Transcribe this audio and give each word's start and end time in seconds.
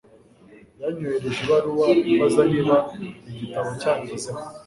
yanyoherereje 0.81 1.39
ibaruwa 1.45 1.87
imbaza 2.09 2.41
niba 2.51 2.75
igitabo 3.29 3.69
cyangezeho 3.81 4.39